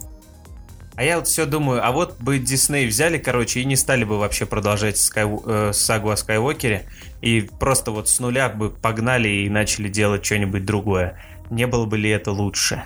А 0.96 1.02
я 1.02 1.16
вот 1.16 1.28
все 1.28 1.46
думаю, 1.46 1.86
а 1.86 1.92
вот 1.92 2.20
бы 2.20 2.38
Дисней 2.38 2.86
взяли, 2.86 3.16
короче, 3.16 3.60
и 3.60 3.64
не 3.64 3.76
стали 3.76 4.04
бы 4.04 4.18
вообще 4.18 4.44
продолжать 4.44 4.98
Скай, 4.98 5.26
э, 5.46 5.70
сагу 5.72 6.10
о 6.10 6.16
Скайуокере, 6.16 6.84
и 7.22 7.48
просто 7.58 7.90
вот 7.90 8.08
с 8.10 8.20
нуля 8.20 8.50
бы 8.50 8.68
погнали 8.68 9.28
и 9.28 9.48
начали 9.48 9.88
делать 9.88 10.24
что-нибудь 10.24 10.66
другое. 10.66 11.18
Не 11.48 11.66
было 11.66 11.86
бы 11.86 11.96
ли 11.96 12.10
это 12.10 12.32
лучше? 12.32 12.82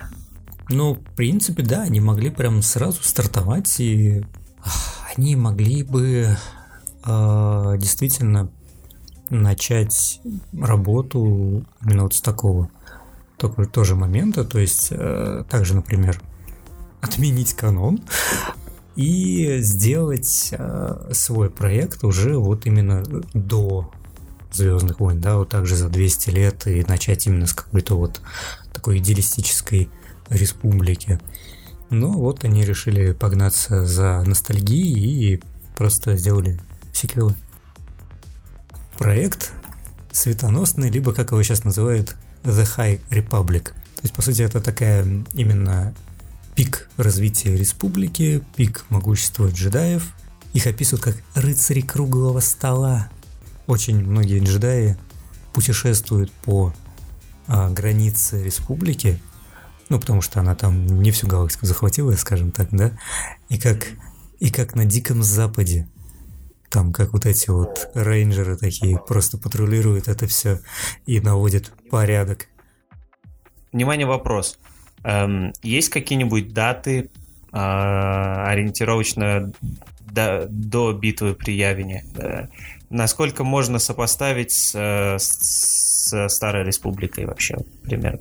Ну, 0.69 0.93
в 0.93 1.15
принципе, 1.15 1.61
да, 1.61 1.81
они 1.81 1.99
могли 1.99 2.29
прям 2.29 2.61
сразу 2.61 3.03
стартовать, 3.03 3.79
и 3.79 4.23
они 5.15 5.35
могли 5.35 5.83
бы 5.83 6.37
э, 7.05 7.75
действительно 7.77 8.49
начать 9.29 10.21
работу 10.57 11.65
именно 11.83 12.03
вот 12.03 12.13
с 12.13 12.21
такого 12.21 12.69
такого 13.37 13.67
тоже 13.67 13.95
момента, 13.95 14.43
то 14.43 14.59
есть 14.59 14.89
э, 14.91 15.43
также, 15.49 15.75
например, 15.75 16.21
отменить 17.01 17.53
канон 17.53 18.01
и 18.95 19.57
сделать 19.59 20.49
э, 20.51 21.09
свой 21.11 21.49
проект 21.49 22.03
уже 22.03 22.37
вот 22.37 22.65
именно 22.65 23.03
до 23.33 23.91
Звездных 24.55 25.01
войн, 25.01 25.19
да, 25.19 25.35
вот 25.35 25.49
также 25.49 25.75
за 25.75 25.89
200 25.89 26.29
лет 26.29 26.65
и 26.67 26.85
начать 26.87 27.27
именно 27.27 27.45
с 27.45 27.53
какой-то 27.53 27.97
вот 27.97 28.21
такой 28.73 28.99
идеалистической 28.99 29.89
республики. 30.29 31.19
Но 31.89 32.13
вот 32.13 32.45
они 32.45 32.63
решили 32.63 33.11
погнаться 33.11 33.85
за 33.85 34.23
ностальгией 34.25 35.33
и 35.33 35.43
просто 35.75 36.15
сделали 36.15 36.61
сиквелы. 36.93 37.35
Проект 38.97 39.51
светоносный, 40.13 40.89
либо, 40.89 41.11
как 41.11 41.31
его 41.31 41.43
сейчас 41.43 41.65
называют, 41.65 42.15
The 42.45 42.67
High 42.77 43.01
Republic. 43.09 43.63
То 43.63 44.01
есть, 44.03 44.13
по 44.13 44.21
сути, 44.21 44.41
это 44.41 44.61
такая 44.61 45.05
именно 45.33 45.93
пик 46.55 46.89
развития 46.97 47.55
республики, 47.55 48.43
пик 48.55 48.85
могущества 48.89 49.47
джедаев. 49.47 50.13
Их 50.53 50.67
описывают 50.67 51.03
как 51.03 51.15
рыцари 51.33 51.81
круглого 51.81 52.39
стола. 52.39 53.09
Очень 53.67 54.05
многие 54.05 54.39
джедаи 54.39 54.97
путешествуют 55.53 56.31
по 56.31 56.73
а, 57.47 57.69
границе 57.69 58.43
республики, 58.43 59.19
ну, 59.89 59.99
потому 59.99 60.21
что 60.21 60.39
она 60.39 60.55
там 60.55 61.01
не 61.01 61.11
всю 61.11 61.27
галактику 61.27 61.65
захватила, 61.65 62.11
скажем 62.13 62.51
так, 62.51 62.69
да, 62.71 62.91
и 63.49 63.59
как, 63.59 63.87
и 64.39 64.49
как 64.49 64.75
на 64.75 64.85
Диком 64.85 65.21
Западе, 65.21 65.87
там 66.75 66.91
как 66.91 67.13
вот 67.13 67.25
эти 67.25 67.49
вот 67.51 67.89
рейнджеры 67.93 68.57
такие 68.57 68.99
просто 68.99 69.37
патрулируют 69.37 70.09
это 70.09 70.27
все 70.27 70.59
и 71.05 71.21
наводят 71.21 71.71
порядок. 71.89 72.49
Внимание, 73.71 74.05
вопрос. 74.05 74.59
Эм, 75.05 75.53
есть 75.63 75.87
какие-нибудь 75.87 76.51
даты 76.51 77.09
э, 77.53 77.57
ориентировочно 77.57 79.53
до, 80.01 80.47
до 80.49 80.91
битвы 80.91 81.33
при 81.33 81.55
Явине? 81.55 82.03
Э, 82.17 82.47
насколько 82.89 83.45
можно 83.45 83.79
сопоставить 83.79 84.51
с, 84.51 84.75
с 85.17 86.27
Старой 86.27 86.65
Республикой 86.65 87.25
вообще 87.25 87.55
примерно? 87.83 88.19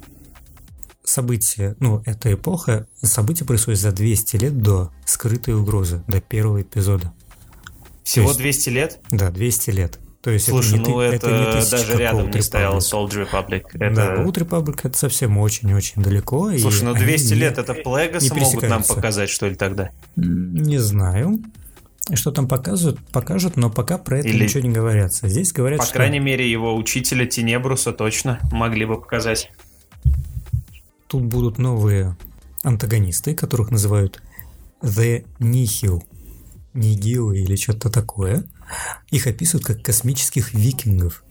События, 1.02 1.74
ну, 1.80 2.02
эта 2.06 2.32
эпоха, 2.32 2.86
события 3.02 3.44
происходят 3.44 3.80
за 3.80 3.90
200 3.90 4.36
лет 4.36 4.62
до 4.62 4.92
скрытой 5.06 5.54
угрозы, 5.54 6.04
до 6.06 6.20
первого 6.20 6.62
эпизода. 6.62 7.12
Всего 8.04 8.28
есть, 8.28 8.38
200 8.38 8.68
лет? 8.68 9.00
Да, 9.10 9.30
200 9.30 9.70
лет. 9.70 9.98
То 10.22 10.30
есть 10.30 10.46
Слушай, 10.46 10.78
это 10.80 10.88
не, 10.88 10.94
ну 10.94 11.00
это, 11.00 11.16
это 11.16 11.58
не 11.58 11.70
даже 11.70 11.98
рядом 11.98 12.30
не 12.30 12.40
стоял 12.40 12.78
Old 12.78 13.10
Republic. 13.10 13.64
Это... 13.74 13.94
Да, 13.94 14.14
Old 14.22 14.34
Republic 14.34 14.80
это 14.82 14.96
совсем 14.96 15.36
очень-очень 15.36 16.02
далеко. 16.02 16.50
Слушай, 16.56 16.84
ну 16.84 16.94
200 16.94 17.34
лет 17.34 17.58
это 17.58 17.74
Плегаса 17.74 18.34
могут 18.34 18.62
нам 18.62 18.82
показать, 18.84 19.28
что 19.28 19.46
ли, 19.48 19.54
тогда? 19.54 19.90
Не 20.16 20.78
знаю. 20.78 21.40
Что 22.12 22.30
там 22.30 22.48
показывают, 22.48 23.00
покажут, 23.12 23.56
но 23.56 23.70
пока 23.70 23.96
про 23.96 24.18
это 24.18 24.28
Или... 24.28 24.44
ничего 24.44 24.62
не 24.62 24.70
говорятся. 24.70 25.26
Здесь 25.28 25.52
говорят, 25.52 25.80
По 25.80 25.86
что... 25.86 25.94
крайней 25.94 26.20
мере, 26.20 26.50
его 26.50 26.76
учителя 26.76 27.26
Тенебруса 27.26 27.92
точно 27.92 28.40
могли 28.52 28.84
бы 28.84 29.00
показать. 29.00 29.50
Тут 31.06 31.22
будут 31.24 31.58
новые 31.58 32.16
антагонисты, 32.62 33.34
которых 33.34 33.70
называют 33.70 34.22
The 34.82 35.24
Nihil. 35.38 36.02
Нигилы 36.74 37.38
или 37.38 37.56
что-то 37.56 37.88
такое. 37.88 38.44
Их 39.10 39.26
описывают 39.26 39.66
как 39.66 39.82
космических 39.82 40.52
викингов. 40.52 41.24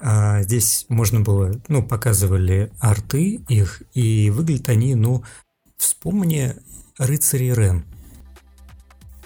А 0.00 0.42
здесь 0.42 0.86
можно 0.88 1.20
было, 1.20 1.60
ну, 1.68 1.82
показывали 1.82 2.72
арты 2.80 3.44
их, 3.48 3.82
и 3.92 4.30
выглядят 4.30 4.68
они, 4.68 4.94
ну, 4.94 5.22
вспомни 5.76 6.56
рыцари 6.98 7.52
Рен. 7.54 7.84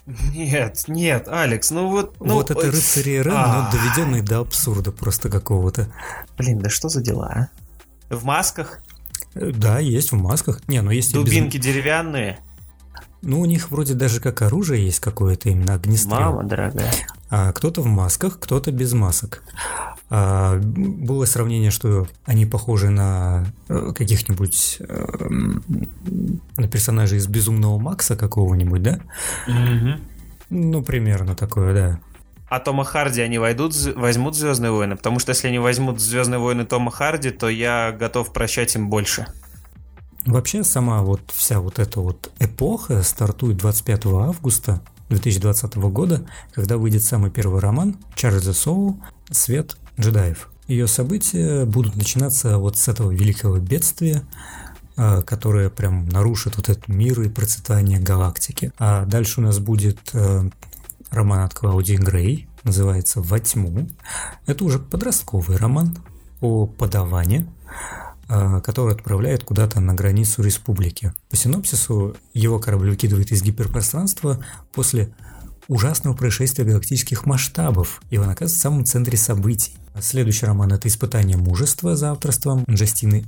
Нет, 0.06 0.84
нет, 0.88 1.28
Алекс, 1.28 1.70
ну 1.70 1.90
вот... 1.90 2.20
Ну, 2.20 2.34
вот 2.34 2.50
это 2.50 2.70
рыцари 2.70 3.22
Рен, 3.22 3.32
но 3.32 3.70
доведенный 3.72 4.22
до 4.22 4.40
абсурда 4.40 4.92
просто 4.92 5.28
какого-то. 5.30 5.92
Блин, 6.36 6.58
да 6.58 6.68
что 6.68 6.88
за 6.88 7.00
дела, 7.00 7.50
а? 8.10 8.14
В 8.14 8.24
масках? 8.24 8.80
Да, 9.34 9.78
есть 9.78 10.12
в 10.12 10.16
масках. 10.16 10.66
Не, 10.68 10.80
ну 10.82 10.90
есть 10.90 11.12
Дубинки 11.12 11.56
без... 11.56 11.64
деревянные. 11.64 12.38
Ну, 13.22 13.40
у 13.40 13.44
них 13.46 13.70
вроде 13.70 13.94
даже 13.94 14.20
как 14.20 14.42
оружие 14.42 14.84
есть 14.84 15.00
какое-то 15.00 15.48
именно 15.48 15.74
огнестрел. 15.74 16.32
Мама 16.32 16.44
дорогая. 16.44 16.92
А 17.30 17.52
кто-то 17.52 17.82
в 17.82 17.86
масках, 17.86 18.38
кто-то 18.38 18.70
без 18.70 18.92
масок. 18.92 19.42
А, 20.10 20.58
было 20.58 21.24
сравнение, 21.26 21.70
что 21.70 22.06
они 22.24 22.46
похожи 22.46 22.88
на 22.88 23.46
э, 23.68 23.92
каких-нибудь 23.94 24.78
э, 24.80 25.06
на 26.56 26.68
персонажей 26.68 27.18
из 27.18 27.26
Безумного 27.26 27.78
Макса 27.78 28.16
какого-нибудь, 28.16 28.82
да? 28.82 29.00
Угу. 29.46 30.00
Ну, 30.50 30.82
примерно 30.82 31.34
такое, 31.34 31.74
да. 31.74 32.00
А 32.48 32.60
Тома 32.60 32.84
Харди 32.84 33.20
они 33.20 33.38
войдут, 33.38 33.74
возьмут 33.96 34.34
Звездные 34.34 34.70
войны? 34.70 34.96
Потому 34.96 35.18
что 35.18 35.30
если 35.30 35.48
они 35.48 35.58
возьмут 35.58 36.00
Звездные 36.00 36.38
войны 36.38 36.64
Тома 36.64 36.90
Харди, 36.90 37.30
то 37.30 37.48
я 37.50 37.92
готов 37.92 38.32
прощать 38.32 38.74
им 38.74 38.88
больше. 38.88 39.26
Вообще 40.26 40.64
сама 40.64 41.02
вот 41.02 41.20
вся 41.28 41.60
вот 41.60 41.78
эта 41.78 42.00
вот 42.00 42.30
эпоха 42.38 43.02
стартует 43.02 43.56
25 43.56 44.06
августа 44.06 44.82
2020 45.08 45.76
года, 45.76 46.26
когда 46.52 46.76
выйдет 46.76 47.02
самый 47.02 47.30
первый 47.30 47.60
роман 47.60 47.96
Чарльза 48.14 48.52
Соу 48.52 49.00
«Свет 49.30 49.76
джедаев». 49.98 50.50
Ее 50.66 50.86
события 50.86 51.64
будут 51.64 51.96
начинаться 51.96 52.58
вот 52.58 52.76
с 52.76 52.88
этого 52.88 53.10
великого 53.10 53.58
бедствия, 53.58 54.22
а, 54.96 55.22
которое 55.22 55.70
прям 55.70 56.06
нарушит 56.08 56.56
вот 56.56 56.68
этот 56.68 56.88
мир 56.88 57.22
и 57.22 57.28
процветание 57.28 57.98
галактики. 57.98 58.72
А 58.78 59.06
дальше 59.06 59.40
у 59.40 59.44
нас 59.44 59.60
будет 59.60 59.98
э, 60.12 60.50
роман 61.10 61.40
от 61.40 61.54
Клаудии 61.54 61.94
Грей, 61.94 62.48
называется 62.64 63.22
«Во 63.22 63.38
тьму». 63.38 63.88
Это 64.46 64.64
уже 64.64 64.78
подростковый 64.78 65.56
роман 65.56 65.96
о 66.40 66.66
подавании, 66.66 67.46
который 68.28 68.94
отправляет 68.94 69.42
куда-то 69.42 69.80
на 69.80 69.94
границу 69.94 70.42
республики. 70.42 71.12
По 71.30 71.36
синопсису 71.36 72.16
его 72.34 72.58
корабль 72.58 72.90
выкидывает 72.90 73.32
из 73.32 73.42
гиперпространства 73.42 74.38
после 74.72 75.14
ужасного 75.66 76.14
происшествия 76.14 76.64
галактических 76.64 77.26
масштабов, 77.26 78.00
и 78.10 78.18
он 78.18 78.28
оказывается 78.28 78.58
в 78.58 78.62
самом 78.62 78.84
центре 78.84 79.18
событий. 79.18 79.76
Следующий 80.00 80.46
роман– 80.46 80.72
это 80.74 80.88
«Испытание 80.88 81.36
мужества» 81.36 81.96
за 81.96 82.12
авторством 82.12 82.64
Джастины 82.68 83.24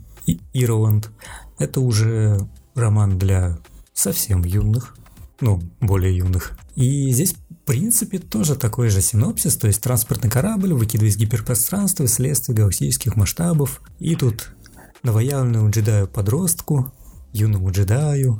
Ирланд. 0.52 1.11
Это 1.59 1.80
уже 1.80 2.49
роман 2.75 3.19
для 3.19 3.59
совсем 3.92 4.45
юных, 4.45 4.97
ну, 5.40 5.61
более 5.80 6.16
юных. 6.16 6.52
И 6.76 7.11
здесь, 7.11 7.35
в 7.35 7.66
принципе, 7.66 8.19
тоже 8.19 8.57
такой 8.57 8.88
же 8.88 9.02
синопсис, 9.02 9.57
то 9.57 9.66
есть 9.66 9.83
транспортный 9.83 10.30
корабль 10.30 10.73
выкидывает 10.73 11.14
из 11.14 11.19
гиперпространства 11.19 12.07
вследствие 12.07 12.57
галактических 12.57 13.16
масштабов. 13.16 13.83
И 13.99 14.14
тут 14.14 14.54
новоявленному 15.02 15.71
джедаю-подростку, 15.71 16.92
юному 17.33 17.71
джедаю, 17.71 18.38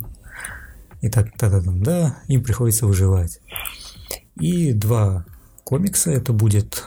и 1.01 1.09
так 1.09 1.35
та 1.37 1.49
да 1.49 1.61
да 1.61 1.71
да 1.73 2.17
им 2.27 2.43
приходится 2.43 2.85
выживать. 2.85 3.39
И 4.35 4.73
два 4.73 5.25
комикса, 5.63 6.11
это 6.11 6.33
будет 6.33 6.85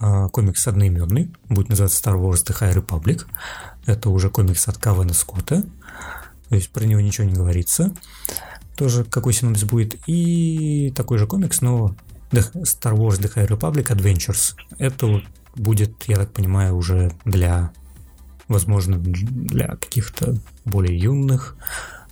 а, 0.00 0.28
комикс 0.28 0.66
одноименный, 0.66 1.32
будет 1.48 1.68
называться 1.68 2.02
Star 2.02 2.16
Wars 2.16 2.44
The 2.44 2.58
High 2.58 2.84
Republic, 2.84 3.26
это 3.86 4.10
уже 4.10 4.30
комикс 4.30 4.68
от 4.68 4.78
Кавана 4.78 5.12
Скотта, 5.12 5.64
то 6.48 6.54
есть 6.54 6.70
про 6.70 6.84
него 6.84 7.00
ничего 7.00 7.26
не 7.26 7.34
говорится, 7.34 7.92
тоже 8.76 9.04
какой 9.04 9.32
синопсис 9.32 9.64
будет, 9.64 9.96
и 10.06 10.92
такой 10.96 11.18
же 11.18 11.26
комикс, 11.26 11.60
но 11.60 11.96
Star 12.30 12.94
Wars 12.94 13.18
The 13.18 13.34
High 13.34 13.48
Republic 13.48 13.88
Adventures, 13.88 14.54
это 14.78 15.22
будет, 15.56 16.04
я 16.06 16.16
так 16.16 16.32
понимаю, 16.32 16.76
уже 16.76 17.12
для 17.24 17.72
возможно, 18.48 18.98
для 18.98 19.76
каких-то 19.76 20.36
более 20.64 20.98
юных 20.98 21.56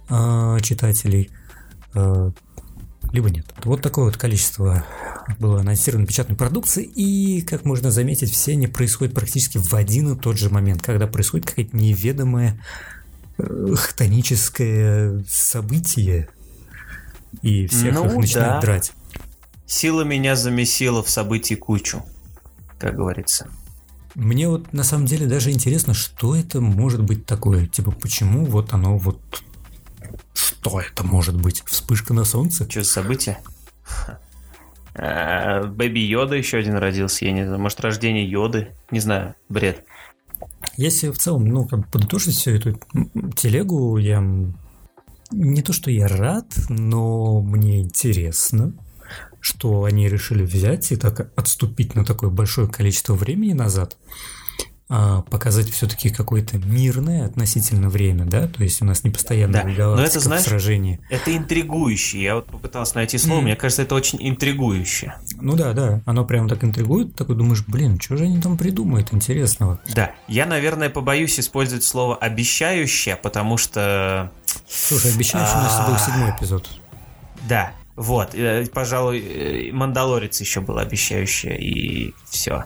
э, 0.09 0.59
читателей, 0.63 1.31
э, 1.95 2.31
либо 3.13 3.31
нет. 3.31 3.47
Вот 3.65 3.83
такое 3.83 4.07
вот 4.07 4.17
количество 4.17 4.85
было 5.39 5.61
анонсировано 5.61 6.07
печатной 6.07 6.37
продукции, 6.37 6.85
и, 6.85 7.41
как 7.43 7.65
можно 7.65 7.91
заметить, 7.91 8.31
все 8.31 8.53
они 8.53 8.67
происходят 8.67 9.15
практически 9.15 9.59
в 9.59 9.73
один 9.75 10.13
и 10.13 10.19
тот 10.19 10.39
же 10.39 10.51
момент, 10.51 10.83
когда 10.83 11.07
происходит 11.07 11.47
какое-то 11.47 11.77
неведомое 11.77 12.63
э, 13.39 13.75
хтоническое 13.75 15.25
событие, 15.29 16.29
и 17.43 17.67
всех 17.67 17.95
ну, 17.95 18.07
их 18.07 18.17
начинают 18.17 18.55
да. 18.55 18.61
драть. 18.61 18.93
Сила 19.67 20.03
меня 20.03 20.37
замесила 20.37 21.03
в 21.03 21.11
событии 21.11 21.55
кучу, 21.55 22.05
как 22.79 22.97
говорится. 22.97 23.51
Мне 24.17 24.49
вот 24.49 24.73
на 24.73 24.83
самом 24.83 25.05
деле 25.05 25.27
даже 25.27 25.53
интересно, 25.53 25.93
что 25.93 26.35
это 26.35 26.63
может 26.63 27.03
быть 27.03 27.27
такое. 27.27 27.67
Типа, 27.67 27.91
почему 27.91 28.47
вот 28.47 28.73
оно 28.73 28.97
вот... 28.97 29.21
Что 30.33 30.81
это 30.81 31.05
может 31.05 31.39
быть? 31.39 31.63
Вспышка 31.67 32.15
на 32.15 32.25
солнце? 32.25 32.69
Что 32.69 32.83
за 32.83 32.91
событие? 32.91 33.39
А, 34.99 35.65
Бэби 35.65 35.99
Йода 35.99 36.37
еще 36.37 36.57
один 36.57 36.77
родился, 36.77 37.27
я 37.27 37.33
не 37.33 37.45
знаю, 37.45 37.61
может 37.61 37.79
рождение 37.81 38.27
Йоды, 38.27 38.69
не 38.91 38.99
знаю, 38.99 39.35
бред. 39.51 39.85
Если 40.79 41.11
в 41.11 41.19
целом, 41.19 41.45
ну, 41.45 41.67
как 41.67 41.87
подытожить 41.91 42.35
всю 42.35 42.53
эту 42.53 42.81
телегу, 43.37 43.99
я 43.99 44.25
не 45.31 45.61
то, 45.61 45.75
что 45.75 45.91
я 45.91 46.09
рад, 46.09 46.47
но 46.71 47.43
мне 47.43 47.83
интересно 47.83 48.73
что 49.41 49.85
они 49.85 50.09
решили 50.09 50.45
взять 50.45 50.93
и 50.93 50.97
так 50.97 51.33
отступить 51.37 51.95
на 51.95 52.05
такое 52.05 52.31
большое 52.31 52.69
количество 52.69 53.15
времени 53.15 53.53
назад, 53.53 53.97
а 54.89 55.23
показать 55.23 55.69
все-таки 55.69 56.11
какое-то 56.11 56.59
мирное 56.59 57.27
относительно 57.27 57.89
время, 57.89 58.25
да, 58.25 58.47
то 58.47 58.63
есть 58.63 58.81
у 58.83 58.85
нас 58.85 59.03
не 59.03 59.11
постоянно 59.11 59.65
да. 59.77 59.97
Но 59.97 60.01
это, 60.01 60.21
знаешь, 60.21 60.45
сражении. 60.45 61.01
Это 61.11 61.37
интригующе. 61.37 62.23
Я 62.23 62.37
вот 62.37 62.47
попытался 62.47 62.95
найти 62.95 63.19
слово, 63.19 63.41
mm. 63.41 63.43
мне 63.43 63.57
кажется, 63.57 63.83
это 63.83 63.97
очень 63.97 64.19
интригующе. 64.21 65.15
Ну 65.41 65.57
да, 65.57 65.73
да, 65.73 66.03
оно 66.07 66.25
прям 66.25 66.49
так 66.49 66.63
интригует, 66.63 67.17
такой 67.17 67.35
думаешь, 67.35 67.65
блин, 67.67 68.01
что 68.01 68.17
же 68.17 68.25
они 68.25 68.41
там 68.41 68.57
придумают 68.57 69.13
интересного? 69.13 69.81
Да, 69.93 70.13
я, 70.29 70.47
наверное, 70.47 70.89
побоюсь 70.89 71.41
использовать 71.41 71.83
слово 71.83 72.15
обещающее, 72.15 73.17
потому 73.17 73.57
что... 73.57 74.31
Слушай, 74.69 75.15
обещающий 75.15 75.55
у 75.55 75.63
нас 75.63 75.89
был 75.89 75.99
седьмой 75.99 76.31
эпизод. 76.31 76.71
Да, 77.49 77.73
вот, 77.97 78.35
э, 78.35 78.67
пожалуй, 78.67 79.21
э, 79.21 79.73
Мандалорец 79.73 80.41
еще 80.41 80.61
был 80.61 80.79
обещающий, 80.79 81.57
и 81.57 82.15
все. 82.29 82.65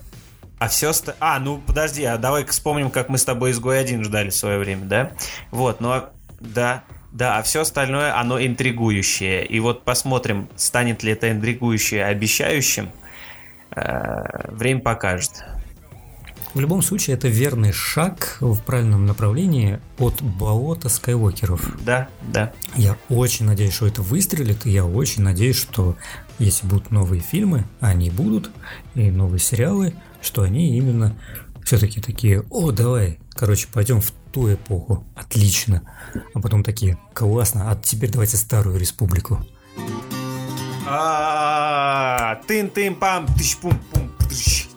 А 0.59 0.69
все... 0.69 0.93
Ст... 0.93 1.15
А, 1.21 1.39
ну 1.39 1.59
подожди, 1.59 2.05
а 2.05 2.19
давай-ка 2.19 2.51
вспомним, 2.51 2.91
как 2.91 3.09
мы 3.09 3.17
с 3.17 3.25
тобой 3.25 3.53
изгой 3.53 3.81
один 3.81 4.05
ждали 4.05 4.31
в 4.31 4.35
свое 4.35 4.59
время, 4.59 4.85
да? 4.87 5.13
Вот, 5.53 5.81
ну 5.81 5.91
а, 5.91 6.11
да, 6.41 6.83
да, 7.13 7.39
а 7.39 7.43
все 7.43 7.61
остальное, 7.61 8.19
оно 8.19 8.45
интригующее. 8.45 9.47
И 9.47 9.61
вот 9.61 9.85
посмотрим, 9.85 10.49
станет 10.57 11.03
ли 11.03 11.13
это 11.13 11.31
интригующее 11.31 12.05
обещающим. 12.05 12.91
Э, 13.75 14.51
время 14.51 14.81
покажет. 14.81 15.45
В 16.53 16.59
любом 16.59 16.83
случае, 16.83 17.15
это 17.15 17.29
верный 17.29 17.73
шаг 17.73 18.39
в 18.41 18.61
правильном 18.63 19.07
направлении 19.07 19.79
от 19.99 20.21
болота 20.21 20.89
Скайуокеров. 20.89 21.77
Да, 21.85 22.09
да. 22.33 22.53
Я 22.75 22.97
очень 23.09 23.47
надеюсь, 23.47 23.73
что 23.73 23.87
это 23.87 24.03
выстрелит, 24.03 24.67
и 24.67 24.71
я 24.71 24.85
очень 24.85 25.23
надеюсь, 25.23 25.57
что 25.57 25.97
если 26.41 26.67
будут 26.67 26.91
новые 26.91 27.21
фильмы, 27.21 27.67
они 27.79 28.11
будут, 28.11 28.51
и 28.95 29.11
новые 29.11 29.39
сериалы, 29.39 29.95
что 30.21 30.43
они 30.43 30.77
именно 30.77 31.17
все-таки 31.65 32.01
такие, 32.01 32.45
о, 32.51 32.73
давай, 32.73 33.21
короче, 33.35 33.69
пойдем 33.73 34.01
в 34.01 34.11
ту 34.33 34.53
эпоху, 34.53 35.07
отлично. 35.15 35.83
А 36.35 36.41
потом 36.41 36.65
такие, 36.65 36.99
классно, 37.15 37.71
а 37.71 37.77
теперь 37.77 38.11
давайте 38.11 38.37
старую 38.37 38.77
республику. 38.77 39.39
А, 40.85 42.41
тын-тын 42.49 42.97
пам 42.97 43.27
тыщ 43.37 44.70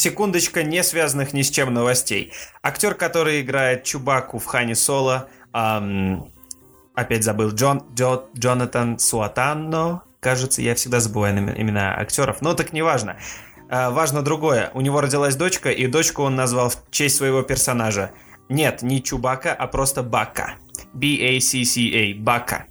Секундочка 0.00 0.62
не 0.62 0.82
связанных 0.82 1.34
ни 1.34 1.42
с 1.42 1.50
чем 1.50 1.74
новостей. 1.74 2.32
Актер, 2.62 2.94
который 2.94 3.42
играет 3.42 3.84
Чубаку 3.84 4.38
в 4.38 4.46
Хане 4.46 4.74
Соло, 4.74 5.28
эм, 5.52 6.32
опять 6.94 7.22
забыл, 7.22 7.50
Джон, 7.50 7.82
Джо, 7.94 8.22
Джонатан 8.34 8.98
Суатанно, 8.98 10.04
кажется, 10.20 10.62
я 10.62 10.74
всегда 10.74 11.00
забываю 11.00 11.36
имена 11.54 11.98
актеров, 11.98 12.40
но 12.40 12.54
так 12.54 12.72
не 12.72 12.80
важно. 12.80 13.18
Э, 13.68 13.90
важно 13.90 14.22
другое, 14.22 14.70
у 14.72 14.80
него 14.80 15.02
родилась 15.02 15.36
дочка, 15.36 15.70
и 15.70 15.86
дочку 15.86 16.22
он 16.22 16.34
назвал 16.34 16.70
в 16.70 16.78
честь 16.90 17.16
своего 17.16 17.42
персонажа. 17.42 18.12
Нет, 18.48 18.80
не 18.80 19.02
Чубака, 19.02 19.52
а 19.52 19.66
просто 19.66 20.02
Бака. 20.02 20.54
B-A-C-C-A, 20.94 22.14
Бака. 22.18 22.64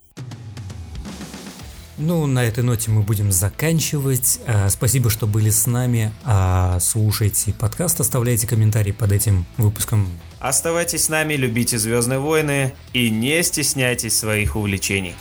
Ну, 2.02 2.26
на 2.28 2.46
этой 2.46 2.64
ноте 2.64 2.92
мы 2.92 3.02
будем 3.02 3.30
заканчивать. 3.30 4.40
А, 4.48 4.70
спасибо, 4.70 5.10
что 5.10 5.28
были 5.28 5.50
с 5.50 5.68
нами. 5.68 6.14
А, 6.24 6.80
слушайте 6.80 7.54
подкаст, 7.54 8.00
оставляйте 8.00 8.48
комментарии 8.48 8.94
под 8.94 9.12
этим 9.12 9.46
выпуском. 9.58 10.08
Оставайтесь 10.40 11.04
с 11.04 11.10
нами, 11.10 11.34
любите 11.34 11.78
Звездные 11.78 12.20
войны 12.20 12.74
и 12.94 13.10
не 13.10 13.44
стесняйтесь 13.44 14.18
своих 14.18 14.56
увлечений. 14.56 15.14